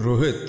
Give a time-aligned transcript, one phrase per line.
[0.00, 0.46] रोहित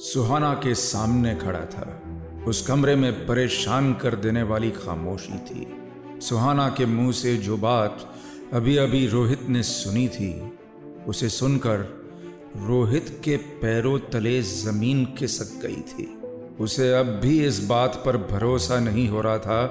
[0.00, 2.02] सुहाना के सामने खड़ा था।
[2.46, 5.66] उस कमरे में परेशान कर देने वाली खामोशी थी।
[6.20, 8.14] सुहाना के मुँह से जो बात
[8.52, 10.52] अभी अभी रोहित ने सुनी थी,
[11.08, 11.78] उसे सुनकर
[12.56, 16.20] रोहित के पैरों तले ज़मीन खिसक गई थी।
[16.60, 19.66] उसे अब भी इस बात पर भरोसा नहीं हो रहा था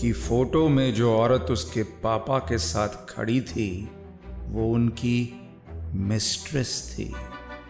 [0.00, 3.90] कि फ़ोटो में जो औरत उसके पापा के साथ खड़ी थी,
[4.48, 5.40] वो उनकी
[5.94, 7.14] मिस्ट्रेस थी।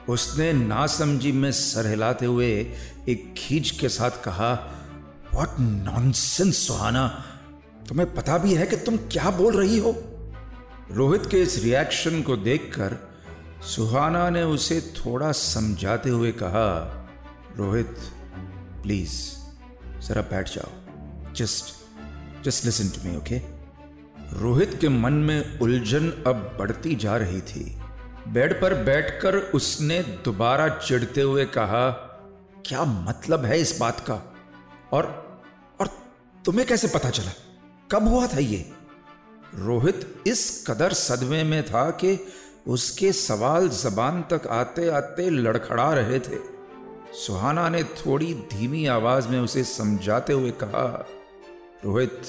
[0.09, 2.51] उसने नासमझी में सर हिलाते हुए
[3.09, 4.53] एक खींच के साथ कहा
[5.35, 7.07] वॉट नॉनसेंस सुहाना।
[7.89, 9.95] तुम्हें पता भी है कि तुम क्या बोल रही हो?
[10.91, 12.97] रोहित के इस रिएक्शन को देखकर
[13.67, 16.69] सुहाना ने उसे थोड़ा समझाते हुए कहा,
[17.57, 17.97] रोहित
[18.83, 19.15] प्लीज़
[20.09, 21.75] जरा बैठ जाओ। Just
[22.45, 23.39] just listen to me okay
[24.33, 27.65] Rohit के मन में उलझन अब बढ़ती जा रही थी।
[28.27, 31.91] बेड पर बैठकर उसने दोबारा चिढ़ते हुए कहा,
[32.67, 34.35] क्या मतलब है इस बात का?
[34.93, 35.27] और
[35.81, 35.89] और
[36.45, 37.31] तुम्हें कैसे पता चला?
[37.93, 38.73] कब हुआ था ये?
[39.55, 42.27] रोहित इस कदर सदमे में था कि
[42.69, 46.57] उसके सवाल जबान तक आते आते लड़खड़ा रहे थे।
[47.13, 51.07] सुहाना ने थोड़ी धीमी आवाज़ में उसे समझाते हुए कहा,
[51.85, 52.23] रोहित,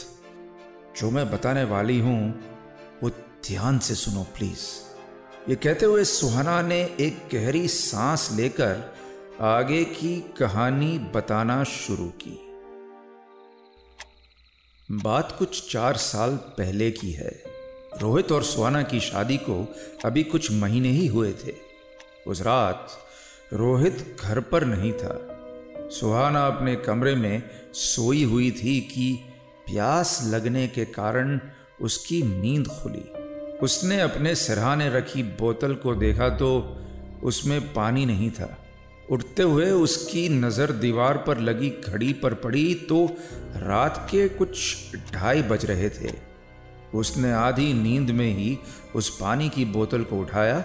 [0.98, 2.44] जो मैं बताने वाली हूँ,
[3.04, 3.09] वो
[3.48, 4.87] ध्यान से सुनो, प्लीज़।
[5.50, 8.95] ये कहते हुए सुहाना ने एक गहरी सांस लेकर
[9.42, 12.39] आगे की कहानी बताना शुरू की।
[14.92, 17.44] बात कुछ चार साल पहले की है।
[18.02, 21.54] रोहित और सुहाना की शादी को अभी कुछ महीने ही हुए थे।
[22.28, 22.88] उस रात
[23.54, 25.44] रोहित घर पर नहीं था।
[25.92, 29.20] सुहाना अपने कमरे में सोई हुई थी कि
[29.72, 31.39] प्यास लगने के कारण
[31.82, 33.17] उसकी नींद खुली।
[33.64, 36.50] उसने अपने सिरहाने रखी बोतल को देखा तो
[37.24, 38.58] उसमें पानी नहीं था।
[39.12, 43.06] उठते हुए उसकी नज़र दीवार पर लगी घड़ी पर पड़ी तो
[43.56, 46.14] रात के कुछ ढाई बज रहे थे।
[46.94, 48.58] उसने आधी नींद में ही
[48.96, 50.64] उस पानी की बोतल को उठाया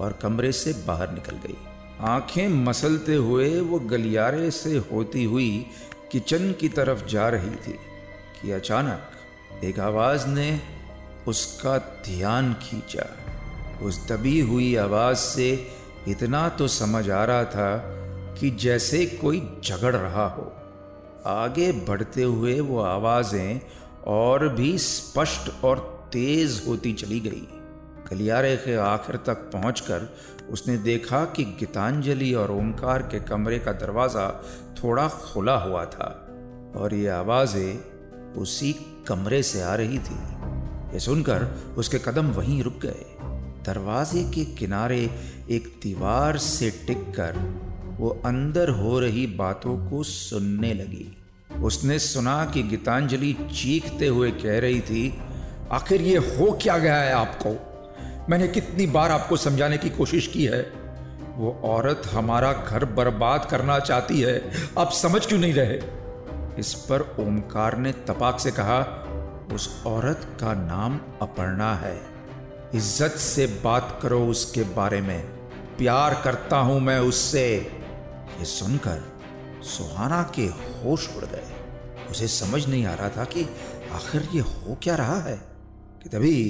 [0.00, 1.56] और कमरे से बाहर निकल गई।
[2.00, 5.66] आँखें मसलते हुए वो गलियारे से होती हुई
[6.12, 7.78] किचन की तरफ़ जा रही थी
[8.40, 10.50] कि अचानक एक आवाज़ ने
[11.28, 13.06] उसका ध्यान खींचा।
[13.82, 15.48] उस दबी हुई आवाज़ से
[16.08, 17.76] इतना तो समझ आ रहा था
[18.34, 20.52] कि जैसे कोई झगड़ रहा हो।
[21.26, 23.60] आगे बढ़ते हुए वो आवाज़ें
[24.06, 25.78] और भी स्पष्ट और
[26.12, 27.46] तेज होती चली गई।
[28.10, 30.08] गलियारे के आखिर तक पहुंचकर
[30.50, 34.28] उसने देखा कि गीतांजलि और ओमकार के कमरे का दरवाज़ा
[34.82, 36.08] थोड़ा खुला हुआ था
[36.76, 38.72] और ये आवाज़ें उसी
[39.08, 40.18] कमरे से आ रही थी।
[40.94, 43.04] ये सुनकर उसके कदम वहीं रुक गए।
[43.66, 45.10] दरवाजे के किनारे
[45.50, 47.62] एक दीवार से टिककर
[47.96, 51.16] वो अंदर हो रही बातों को सुनने लगी।
[51.62, 55.18] उसने सुना कि गीतांजलि चीखते हुए कह रही थी,
[55.70, 57.50] आखिर ये हो क्या गया है आपको?
[58.28, 60.72] मैंने कितनी बार आपको समझाने की कोशिश की है।
[61.36, 65.80] वो औरत हमारा घर बर्बाद करना चाहती है। आप समझ क्यों नहीं रहे?
[66.58, 69.03] इस पर ओमकार ने तपाक से कहा
[69.52, 72.00] उस औरत का नाम अपर्णा है।
[72.74, 75.20] इज़्ज़त से बात करो उसके बारे में।
[75.78, 77.46] प्यार करता हूँ मैं उससे।
[78.38, 79.02] ये सुनकर
[79.62, 81.44] सुहाना के होश उड़ गए।
[82.10, 83.42] उसे समझ नहीं आ रहा था कि
[83.92, 85.36] आखिर ये हो क्या रहा है।
[86.02, 86.42] कि तभी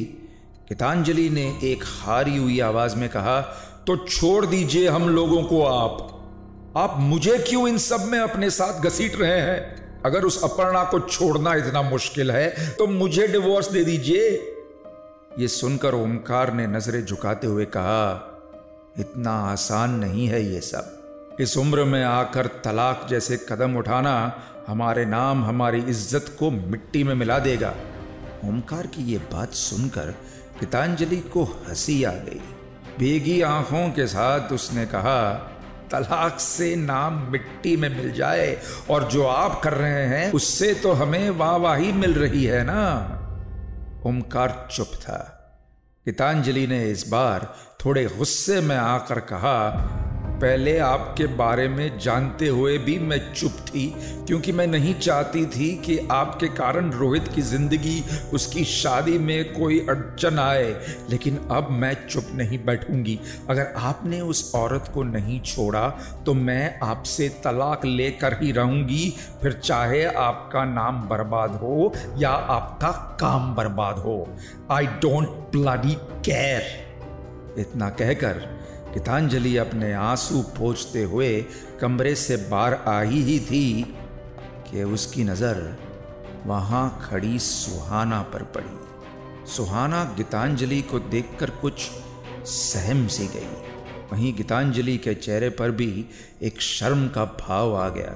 [0.69, 3.41] गीतांजलि ने एक हारी हुई आवाज़ में कहा
[3.87, 6.11] तो छोड़ दीजिए हम लोगों को आप।
[6.77, 9.94] आप मुझे क्यों इन सब में अपने साथ घसीट रहे हैं?
[10.05, 14.29] अगर उस अपर्णा को छोड़ना इतना मुश्किल है तो मुझे डिवोर्स दे दीजिए।
[15.39, 18.31] ये सुनकर ओमकार ने नज़रें झुकाते हुए कहा,
[18.99, 24.15] इतना आसान नहीं है ये सब। इस उम्र में आकर तलाक जैसे कदम उठाना
[24.67, 27.75] हमारे नाम, हमारी इज़्ज़त को मिट्टी में मिला देगा।
[28.45, 30.15] ओमकार की ये बात सुनकर
[30.61, 32.41] पितांजलि को हँसी आ गई।
[32.99, 35.21] बेगी आँखों के साथ उसने कहा
[35.91, 38.59] तलाक से नाम मिट्टी में मिल जाए
[38.91, 43.11] और जो आप कर रहे हैं, उससे तो हमें वाहवाही मिल रही है ना?
[44.07, 45.31] ओमकार चुप था।
[46.07, 47.55] गीतांजलि ने इस बार
[47.85, 49.71] थोड़े गुस्से में आकर कहा
[50.35, 53.87] पहले आपके बारे में जानते हुए भी मैं चुप थी,
[54.27, 58.03] क्योंकि मैं नहीं चाहती थी कि आपके कारण रोहित की ज़िंदगी,
[58.35, 60.71] उसकी शादी में कोई अड़चन आए।
[61.11, 63.19] लेकिन अब मैं चुप नहीं बैठूँगी।
[63.51, 65.89] अगर आपने उस औरत को नहीं छोड़ा
[66.27, 72.91] तो मैं आपसे तलाक लेकर ही रहूँगी। फिर चाहे आपका नाम बर्बाद हो या आपका
[73.21, 74.17] काम बर्बाद हो।
[74.71, 75.95] आई डोंट ब्लडी
[76.25, 76.63] केयर
[77.59, 78.43] इतना कहकर
[78.95, 81.31] गीतांजलि अपने आँसू पोछते हुए
[81.81, 83.83] कमरे से बाहर आई ही थी
[84.71, 85.57] कि उसकी नज़र
[86.47, 91.91] वहाँ खड़ी सुहाना पर पड़ी। सुहाना गीतांजलि को देखकर कुछ
[92.47, 93.49] सहम सी गई।
[94.13, 96.05] वहीं गीतांजलि के चेहरे पर भी
[96.43, 98.15] एक शर्म का भाव आ गया।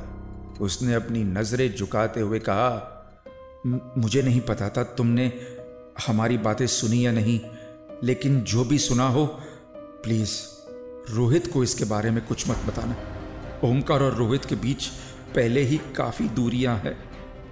[0.61, 2.95] उसने अपनी नज़रें झुकाते हुए कहा
[3.99, 5.33] मुझे नहीं पता था तुमने
[6.07, 7.41] हमारी बातें सुनी या नहीं,
[8.05, 9.25] लेकिन जो भी सुना हो,
[10.05, 10.31] प्लीज़
[11.11, 12.97] रोहित को इसके बारे में कुछ मत बताना।
[13.65, 14.87] ओमकार और रोहित के बीच
[15.35, 16.97] पहले ही काफ़ी दूरियाँ हैं।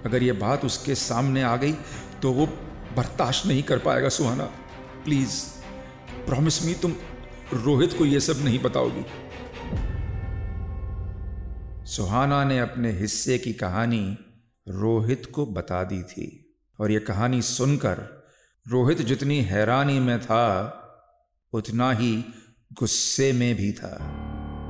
[0.05, 1.73] अगर यह बात उसके सामने आ गई
[2.21, 2.45] तो वो
[2.97, 4.43] बर्दाश्त नहीं कर पाएगा, सुहाना।
[5.05, 5.43] प्लीज़
[6.25, 6.93] प्रॉमिस मी तुम
[7.53, 9.05] रोहित को यह सब नहीं बताओगी।
[11.85, 14.17] सुहाना ने अपने हिस्से की कहानी
[14.67, 16.43] रोहित को बता दी थी।
[16.79, 18.25] और यह कहानी सुनकर
[18.65, 20.43] रोहित जितनी हैरानी में था,
[21.53, 22.25] उतना ही
[22.79, 24.13] गुस्से में भी था।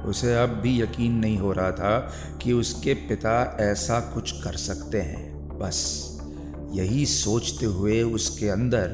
[0.05, 5.01] उसे अब भी यकीन नहीं हो रहा था कि उसके पिता ऐसा कुछ कर सकते
[5.01, 6.07] हैं। बस
[6.71, 8.87] यही सोचते हुए उसके अंदर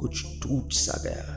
[0.00, 1.36] कुछ टूट सा गया।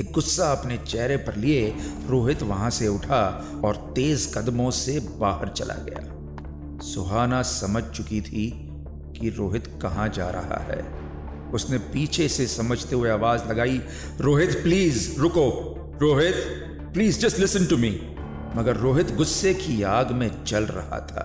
[0.00, 1.74] एक गुस्सा अपने चेहरे पर लिए,
[2.06, 6.16] रोहित वहाँ से उठा और तेज कदमों से बाहर चला गया।
[6.78, 8.68] सुहाना समझ चुकी थी
[9.20, 11.00] कि रोहित कहाँ जा रहा है।
[11.50, 13.82] उसने पीछे से समझते हुए आवाज़ लगाई,
[14.20, 16.34] रोहित, प्लीज़, रुको। Rohit
[16.94, 17.90] please just listen to me
[18.56, 21.24] मगर रोहित गुस्से की आग में जल रहा था।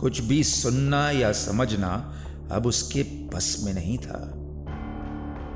[0.00, 2.18] कुछ भी सुनना या समझना
[2.52, 4.32] अब उसके बस में नहीं था।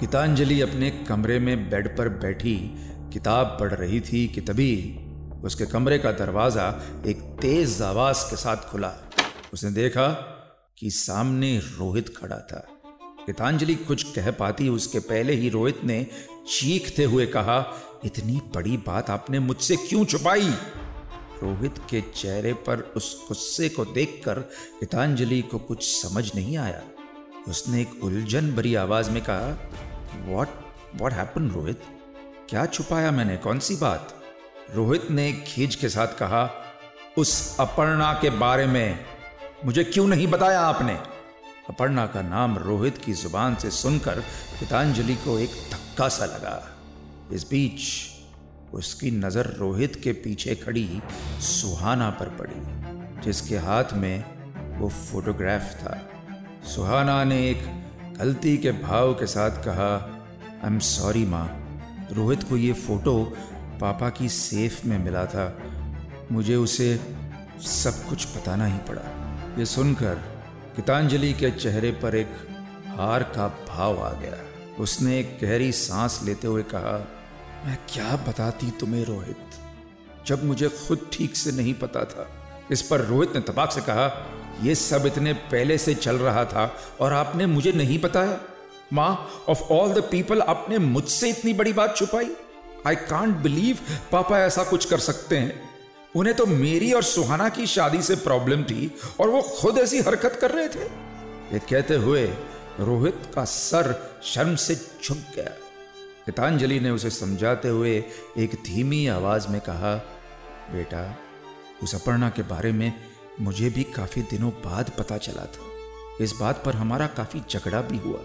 [0.00, 2.74] गीतांजलि अपने कमरे में बेड पर बैठी
[3.12, 5.00] किताब पढ़ रही थी कि तभी
[5.44, 8.92] उसके कमरे का दरवाज़ा एक तेज आवाज़ के साथ खुला।
[9.52, 10.08] उसने देखा
[10.78, 12.68] कि सामने रोहित खड़ा था।
[13.26, 16.06] गीतांजलि कुछ कह पाती, उसके पहले ही रोहित ने
[16.48, 20.48] चीखते हुए कहा इतनी बड़ी बात आपने मुझसे क्यों छुपाई?
[21.42, 24.38] रोहित के चेहरे पर उस गुस्से को देखकर
[24.80, 26.82] गीतांजलि को कुछ समझ नहीं आया।
[27.48, 29.70] उसने एक उलझन भरी आवाज़ में कहा
[30.26, 30.48] वॉट
[30.96, 31.82] वॉट हैपन रोहित?
[32.48, 33.36] क्या छुपाया मैंने?
[33.36, 34.22] कौन सी बात?
[34.74, 36.50] रोहित ने खींच के साथ कहा,
[37.18, 39.04] उस अपर्णा के बारे में।
[39.64, 40.94] मुझे क्यों नहीं बताया आपने?
[41.68, 44.20] अपर्णा का नाम रोहित की ज़ुबान से सुनकर
[44.60, 46.72] गीतांजलि को एक धक्का सा लगा।
[47.32, 51.00] इस बीच उसकी नज़र रोहित के पीछे खड़ी
[51.40, 54.24] सुहाना पर पड़ी, जिसके हाथ में
[54.78, 55.98] वो फोटोग्राफ था।
[56.74, 57.64] सुहाना ने एक
[58.18, 59.94] गलती के भाव के साथ कहा
[60.64, 61.46] आई एम सॉरी माँ।
[62.12, 63.22] रोहित को ये फ़ोटो
[63.80, 65.46] पापा की सेफ़ में मिला था।
[66.32, 66.94] मुझे उसे
[67.60, 69.02] सब कुछ बताना ही पड़ा।
[69.58, 70.14] ये सुनकर
[70.76, 72.32] गीतांजलि के चेहरे पर एक
[72.88, 74.36] हार का भाव आ गया।
[74.82, 76.96] उसने एक गहरी सांस लेते हुए कहा
[77.66, 79.36] मैं क्या बताती तुम्हें, रोहित?
[80.26, 82.28] जब मुझे खुद ठीक से नहीं पता था,
[82.72, 84.06] इस पर रोहित ने तबाक से कहा
[84.62, 88.40] यह सब इतने पहले से चल रहा था और आपने मुझे नहीं बताया।
[88.92, 92.30] माँ ऑफ़ ऑल द पीपल आपने मुझसे इतनी बड़ी बात छुपाई।
[92.86, 93.78] आई कांट बिलीव
[94.12, 95.60] पापा ऐसा कुछ कर सकते हैं।
[96.16, 98.90] उन्हें तो मेरी और सुहाना की शादी से प्रॉब्लम थी
[99.20, 100.84] और वो खुद ऐसी हरकत कर रहे थे।
[101.52, 102.26] ये कहते हुए
[102.80, 105.52] रोहित का सर शर्म से झुक गया।
[106.26, 108.04] गीतांजलि ने उसे समझाते हुए
[108.38, 109.94] एक धीमी आवाज़ में कहा,
[110.72, 111.16] बेटा,
[111.82, 112.92] उस अपर्णा के बारे में
[113.40, 115.66] मुझे भी काफ़ी दिनों बाद पता चला था।
[116.20, 118.20] इस बात पर हमारा काफ़ी झगड़ा भी हुआ।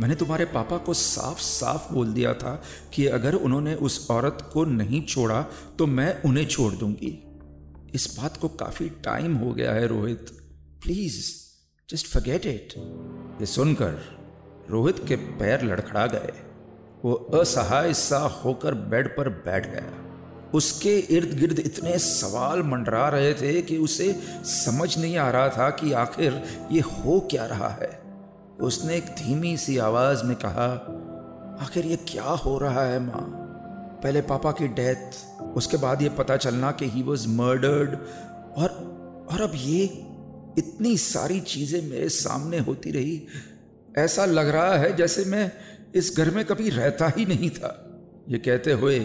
[0.00, 2.62] मैंने तुम्हारे पापा को साफ़ साफ़ बोल दिया था
[2.94, 5.42] कि अगर उन्होंने उस औरत को नहीं छोड़ा
[5.78, 7.24] तो मैं उन्हें छोड़ दूँगी।
[7.94, 10.26] इस बात को काफ़ी टाइम हो गया है, Rohit.
[10.82, 11.20] Please,
[11.90, 12.74] just forget it.
[13.40, 14.00] ये सुनकर
[14.70, 16.49] रोहित के पैर लड़खड़ा गए।
[17.04, 19.92] वो असहाय सा होकर बेड पर बैठ गया।
[20.54, 24.12] उसके इर्द गिर्द इतने सवाल मंडरा रहे थे कि उसे
[24.44, 26.42] समझ नहीं आ रहा था कि आखिर
[26.72, 28.00] ये हो क्या रहा है।
[28.60, 30.66] उसने एक धीमी सी आवाज़ में कहा,
[31.62, 33.36] आखिर ये क्या हो रहा है माँ?
[34.02, 37.98] पहले पापा की डेथ, उसके बाद ये पता चलना कि ही वॉज़ मर्डर्ड
[38.56, 38.68] और
[39.30, 39.84] और अब ये
[40.58, 43.26] इतनी सारी चीज़ें मेरे सामने होती रही।
[43.98, 45.50] ऐसा लग रहा है जैसे मैं
[45.94, 47.86] इस घर में कभी रहता ही नहीं था।
[48.28, 48.98] ये कहते हुए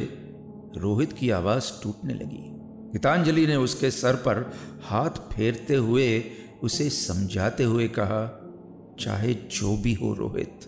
[0.77, 2.51] रोहित की आवाज़ टूटने लगी।
[2.93, 6.23] गीतांजलि ने उसके सर पर हाथ फेरते हुए
[6.63, 8.41] उसे समझाते हुए कहा,
[8.99, 10.59] चाहे जो भी हो Rohit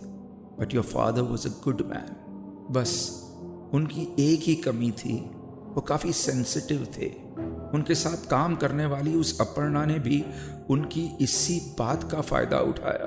[0.60, 3.22] but your father was a good man बस,
[3.74, 5.30] उनकी एक ही कमी थी।
[5.68, 7.06] वो काफ़ी सेंसिटिव थे।
[7.74, 10.24] उनके साथ काम करने वाली उस अपर्णा ने भी
[10.70, 13.06] उनकी इसी बात का फ़ायदा उठाया।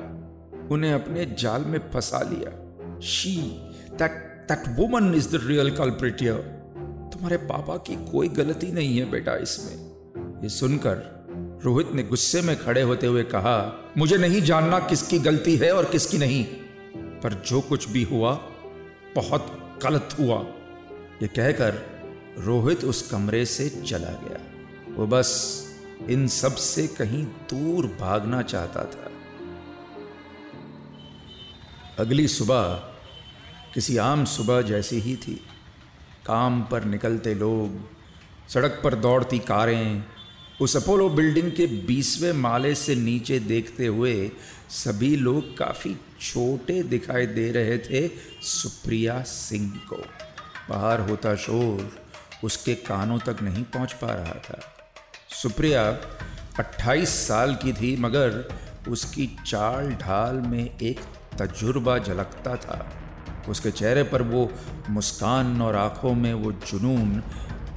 [0.72, 2.68] उन्हें अपने जाल में फंसा लिया।
[3.04, 3.60] She,
[3.98, 4.12] that,
[4.48, 6.42] that woman is the real culprit here.
[7.14, 9.74] तुम्हारे पापा की कोई गलती नहीं है बेटा इसमें।
[10.44, 11.22] ये सुनकर
[11.66, 15.86] रोहित ने गुस्से में खड़े होते हुए कहा मुझे नहीं जानना किसकी गलती है और
[15.86, 16.44] किसकी नहीं
[17.24, 18.34] पर जो कुछ भी हुआ
[19.16, 20.40] बहुत गलत हुआ।
[21.22, 21.82] ये कहकर
[22.38, 24.40] रोहित उस कमरे से चला गया।
[24.96, 25.32] वो बस
[26.10, 29.12] इन सबसे कहीं दूर भागना चाहता था।
[32.00, 32.88] अगली सुबह
[33.74, 35.34] किसी आम सुबह जैसी ही थी।
[36.26, 37.90] काम पर निकलते लोग,
[38.50, 40.04] सड़क पर दौड़ती कारें,
[40.62, 44.32] उस अपोलो बिल्डिंग के बीसवें माले से नीचे देखते हुए
[44.70, 48.12] सभी लोग काफ़ी छोटे दिखाई दे रहे थे
[48.42, 49.96] सुप्रिया सिंह को।
[50.70, 51.98] बाहर होता शोर
[52.44, 54.62] उसके कानों तक नहीं पहुँच पा रहा था।
[55.30, 55.92] सुप्रिया
[56.60, 61.00] 28 साल की थी, मगर उसकी चाल ढाल में एक
[61.40, 63.01] तजुर्बा झलकता था।
[63.50, 64.50] उसके चेहरे पर वो
[64.90, 67.22] मुस्कान और आँखों में वो जुनून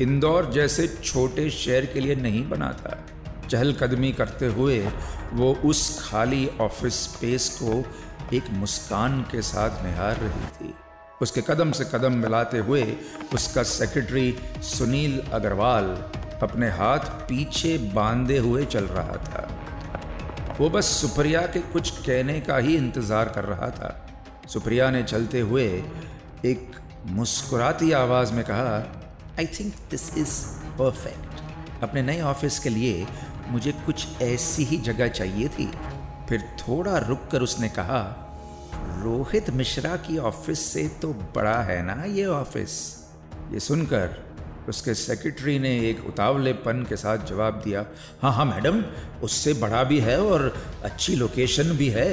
[0.02, 2.98] इंदौर जैसे छोटे शहर के लिए नहीं बना था।
[3.50, 4.78] चहलकदमी करते हुए
[5.32, 7.84] वो उस खाली ऑफ़िस स्पेस को
[8.36, 10.74] एक मुस्कान के साथ निहार रही थी।
[11.22, 12.82] उसके कदम से कदम मिलाते हुए
[13.34, 15.84] उसका सेक्रेटरी सुनील अग्रवाल
[16.42, 19.48] अपने हाथ पीछे बांधे हुए चल रहा था।
[20.60, 23.88] वो बस सुप्रिया के कुछ कहने का ही इंतज़ार कर रहा था।
[24.48, 25.66] सुप्रिया ने चलते हुए
[26.44, 28.74] एक मुस्कुराती आवाज़ में कहा
[29.38, 30.34] I think this is
[30.78, 33.06] perfect अपने नए ऑफ़िस के लिए
[33.48, 35.70] मुझे कुछ ऐसी ही जगह चाहिए थी.
[36.28, 38.00] फिर थोड़ा रुक कर उसने कहा,
[39.02, 42.76] रोहित मिश्रा की ऑफ़िस से तो बड़ा है ना ये ऑफ़िस
[43.52, 44.22] ये सुनकर
[44.68, 47.84] उसके सेक्रेटरी ने एक उतावलेपन के साथ जवाब दिया
[48.22, 48.82] हाँ हाँ मैडम,
[49.22, 50.52] उससे बड़ा भी है और
[50.84, 52.08] अच्छी लोकेशन भी है।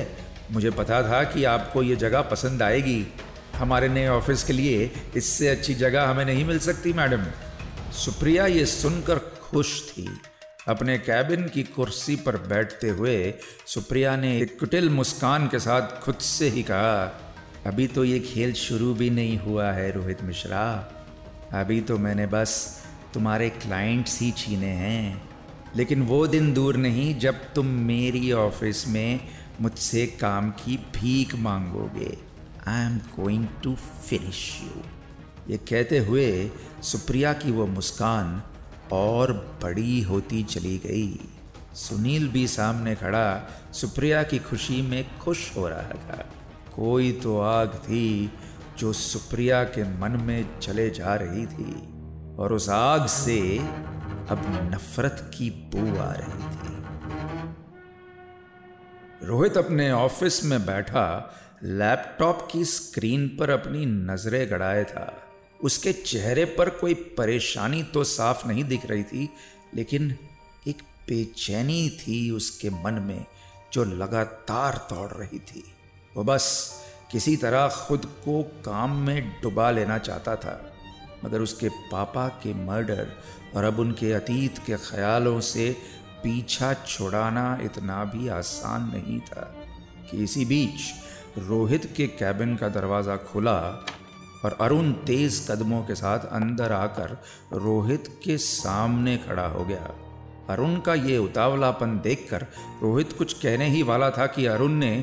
[0.51, 3.07] मुझे पता था कि आपको ये जगह पसंद आएगी।
[3.55, 7.23] हमारे नए ऑफ़िस के लिए इससे अच्छी जगह हमें नहीं मिल सकती, मैडम।
[7.91, 10.09] सुप्रिया ये सुनकर खुश थी।
[10.67, 13.33] अपने कैबिन की कुर्सी पर बैठते हुए
[13.67, 17.21] सुप्रिया ने एक कुटिल मुस्कान के साथ खुद से ही कहा,
[17.65, 20.93] अभी तो ये खेल शुरू भी नहीं हुआ है, रोहित मिश्रा।
[21.53, 22.81] अभी तो मैंने बस
[23.13, 25.29] तुम्हारे क्लाइंट्स ही छीने हैं।
[25.75, 29.19] लेकिन वो दिन दूर नहीं, जब तुम मेरी ऑफ़िस में
[29.61, 32.17] मुझसे काम की भीख मांगोगे।
[32.67, 34.81] I am going to finish you
[35.49, 36.51] ये कहते हुए
[36.83, 38.41] सुप्रिया की वो मुस्कान
[38.91, 39.31] और
[39.63, 41.19] बड़ी होती चली गई।
[41.73, 46.29] सुनील भी सामने खड़ा, सुप्रिया की खुशी में खुश हो रहा था।
[46.75, 48.31] कोई तो आग थी
[48.77, 51.73] जो सुप्रिया के मन में चले जा रही थी
[52.35, 53.57] और उस आग से
[54.29, 56.60] अब नफरत की बू आ रही थी।
[59.23, 65.13] रोहित अपने ऑफ़िस में बैठा, लैपटॉप की स्क्रीन पर अपनी नज़रें गड़ाए था।
[65.63, 69.29] उसके चेहरे पर कोई परेशानी तो साफ़ नहीं दिख रही थी,
[69.75, 70.15] लेकिन
[70.67, 73.25] एक बेचैनी थी उसके मन में,
[73.73, 75.63] जो लगातार दौड़ रही थी।
[76.15, 76.47] वो बस
[77.11, 80.59] किसी तरह खुद को काम में डुबा लेना चाहता था,
[81.25, 83.11] मगर उसके पापा के मर्डर
[83.55, 85.75] और अब उनके अतीत के ख्यालों से
[86.23, 89.41] पीछा छुड़ाना इतना भी आसान नहीं था
[90.11, 93.57] कि इसी बीच रोहित के कैबिन का दरवाज़ा खुला
[94.45, 97.17] और अरुण तेज कदमों के साथ अंदर आकर
[97.55, 99.91] रोहित के सामने खड़ा हो गया।
[100.49, 102.45] अरुण का ये उतावलापन देखकर
[102.83, 104.93] रोहित कुछ कहने ही वाला था कि अरुण ने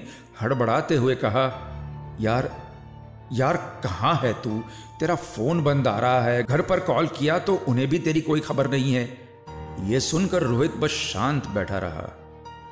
[0.40, 1.46] हड़बड़ाते हुए कहा,
[2.20, 2.50] यार
[3.32, 4.58] यार कहाँ है तू?
[5.00, 8.40] तेरा फ़ोन बंद आ रहा है, घर पर कॉल किया तो उन्हें भी तेरी कोई
[8.40, 9.04] खबर नहीं है।
[9.84, 12.18] ये सुनकर रोहित बस शांत बैठा रहा।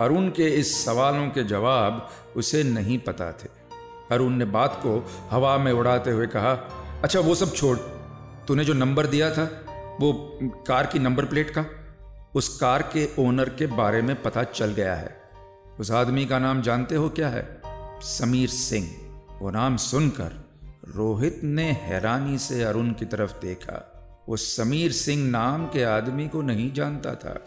[0.01, 3.49] अरुण के इस सवालों के जवाब उसे नहीं पता थे।
[4.11, 6.53] अरुण ने बात को हवा में उड़ाते हुए कहा
[7.05, 7.79] अच्छा वो सब छोड़।
[8.49, 9.45] तूने जो नंबर दिया था,
[10.01, 11.67] वो कार की नंबर प्लेट का?
[12.35, 15.21] उस कार के ओनर के बारे में पता चल गया है।
[15.81, 17.61] उस आदमी का नाम जानते हो क्या है?
[18.01, 18.97] समीर सिंह।
[19.41, 20.49] वो नाम सुनकर
[20.89, 23.96] रोहित ने हैरानी से अरुण की तरफ़ देखा।
[24.29, 27.41] वो समीर सिंह नाम के आदमी को नहीं जानता था।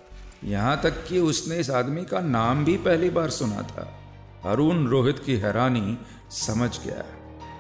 [0.44, 3.88] यहाँ तक कि उसने इस आदमी का नाम भी पहली बार सुना था।
[4.46, 5.98] अरुण रोहित की हैरानी
[6.32, 7.04] समझ गया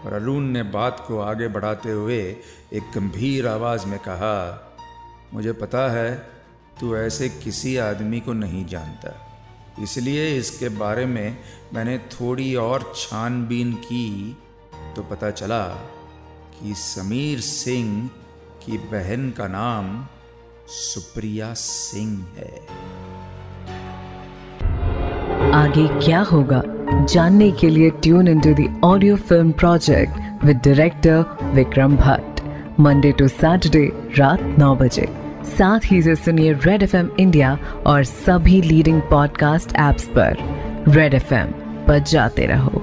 [0.05, 2.21] और अरुण ने बात को आगे बढ़ाते हुए
[2.73, 4.65] एक गंभीर आवाज़ में कहा,
[5.33, 6.15] मुझे पता है,
[6.79, 9.13] तू ऐसे किसी आदमी को नहीं जानता।
[9.83, 11.37] इसलिए इसके बारे में
[11.73, 14.37] मैंने थोड़ी और छानबीन की
[14.95, 15.65] तो पता चला
[16.55, 18.09] कि समीर सिंह
[18.65, 20.05] की बहन का नाम
[20.67, 22.61] सुप्रिया सिंह है।
[25.51, 26.61] आगे क्या होगा?
[27.05, 32.41] जानने के लिए tune in to the audio film project with director Vikram Bhatt
[32.79, 35.07] Monday to Saturday रात नौ बजे।
[35.43, 40.37] साथ ही से सुनिए रेड एफएम इंडिया और सभी लीडिंग पॉडकास्ट ऐप्स पर।
[40.87, 41.47] रेड एफ़एम
[41.87, 42.78] पर जाते रहो।